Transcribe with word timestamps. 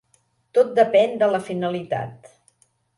Tot 0.57 0.71
depèn 0.79 1.15
de 1.25 1.29
la 1.37 1.43
finalitat. 1.53 2.37